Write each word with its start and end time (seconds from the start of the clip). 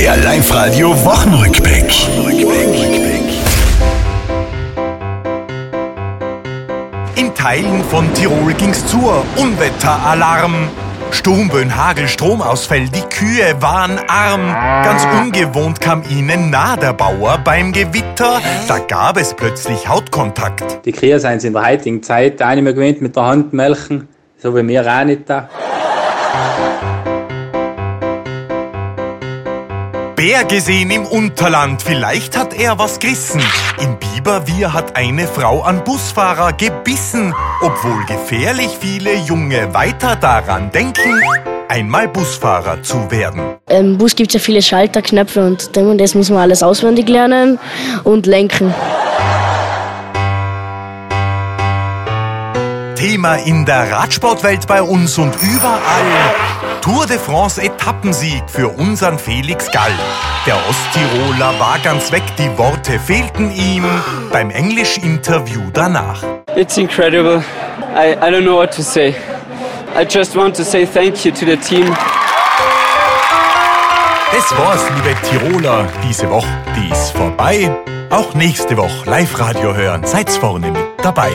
Der 0.00 0.16
Live-Radio 0.16 0.92
Wochenrückblick. 1.04 1.92
In 7.16 7.34
Teilen 7.34 7.84
von 7.84 8.10
Tirol 8.14 8.54
ging's 8.54 8.86
zur 8.86 9.22
Unwetteralarm. 9.36 10.70
Sturmböen, 11.10 11.76
Hagel, 11.76 12.08
Stromausfall, 12.08 12.88
die 12.88 13.02
Kühe 13.14 13.60
waren 13.60 13.98
arm. 14.08 14.48
Ganz 14.82 15.06
ungewohnt 15.20 15.82
kam 15.82 16.02
ihnen 16.08 16.48
nah 16.48 16.78
der 16.78 16.94
Bauer 16.94 17.36
beim 17.44 17.70
Gewitter. 17.70 18.40
Da 18.68 18.78
gab 18.78 19.18
es 19.18 19.34
plötzlich 19.34 19.86
Hautkontakt. 19.86 20.86
Die 20.86 20.92
Kühe 20.92 21.20
sind 21.20 21.44
in 21.44 21.52
der 21.52 21.66
heutigen 21.66 22.02
Zeit 22.02 22.42
auch 22.42 22.54
nicht 22.54 22.62
mehr 22.62 22.72
gewöhnt 22.72 23.02
mit 23.02 23.16
der 23.16 23.24
Hand 23.24 23.52
melken, 23.52 24.08
so 24.38 24.56
wie 24.56 24.66
wir 24.66 24.80
auch 24.80 25.04
nicht 25.04 25.28
da. 25.28 25.50
Bär 30.20 30.44
gesehen 30.44 30.90
im 30.90 31.06
Unterland, 31.06 31.80
vielleicht 31.80 32.36
hat 32.36 32.52
er 32.52 32.78
was 32.78 32.98
gerissen. 32.98 33.40
In 33.80 33.96
Biberwier 33.98 34.74
hat 34.74 34.94
eine 34.94 35.26
Frau 35.26 35.62
an 35.62 35.82
Busfahrer 35.82 36.52
gebissen. 36.52 37.34
Obwohl 37.62 38.04
gefährlich 38.04 38.68
viele 38.78 39.14
Junge 39.14 39.72
weiter 39.72 40.16
daran 40.16 40.70
denken, 40.72 41.22
einmal 41.68 42.06
Busfahrer 42.06 42.82
zu 42.82 43.10
werden. 43.10 43.40
Im 43.70 43.96
Bus 43.96 44.14
gibt 44.14 44.28
es 44.28 44.34
ja 44.34 44.40
viele 44.40 44.60
Schalter, 44.60 45.00
Knöpfe 45.00 45.42
und 45.42 45.74
dem 45.74 45.88
und 45.88 45.96
das 45.96 46.14
muss 46.14 46.28
man 46.28 46.40
alles 46.40 46.62
auswendig 46.62 47.08
lernen 47.08 47.58
und 48.04 48.26
lenken. 48.26 48.74
Thema 52.94 53.36
in 53.36 53.64
der 53.64 53.90
Radsportwelt 53.90 54.66
bei 54.66 54.82
uns 54.82 55.16
und 55.16 55.34
überall. 55.40 56.59
Tour 56.90 57.06
de 57.06 57.18
France 57.18 57.62
Etappensieg 57.62 58.42
für 58.48 58.66
unseren 58.66 59.16
Felix 59.16 59.70
Gall. 59.70 59.92
Der 60.44 60.56
Osttiroler 60.68 61.54
war 61.60 61.78
ganz 61.84 62.10
weg, 62.10 62.24
die 62.36 62.58
Worte 62.58 62.98
fehlten 62.98 63.52
ihm 63.52 63.84
beim 64.32 64.50
Englisch-Interview 64.50 65.60
danach. 65.72 66.20
It's 66.56 66.78
incredible. 66.78 67.44
I, 67.94 68.14
I 68.14 68.32
don't 68.32 68.42
know 68.42 68.56
what 68.56 68.74
to 68.74 68.82
say. 68.82 69.14
I 69.94 70.04
just 70.04 70.34
want 70.34 70.56
to 70.56 70.64
say 70.64 70.84
thank 70.84 71.24
you 71.24 71.30
to 71.30 71.46
the 71.46 71.56
team. 71.56 71.94
Das 74.32 74.58
war's, 74.58 74.82
liebe 74.96 75.14
Tiroler, 75.28 75.86
diese 76.08 76.28
Woche, 76.28 76.48
die 76.76 76.90
ist 76.90 77.12
vorbei. 77.12 77.70
Auch 78.10 78.34
nächste 78.34 78.76
Woche 78.76 79.08
Live-Radio 79.08 79.76
hören, 79.76 80.04
seid's 80.04 80.36
vorne 80.36 80.72
mit 80.72 80.82
dabei. 81.04 81.30